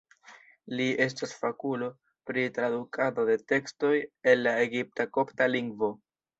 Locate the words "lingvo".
5.57-5.95